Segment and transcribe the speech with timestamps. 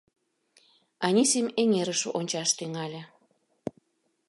[1.05, 3.01] Анисим эҥерыш ончаш тӱҥале.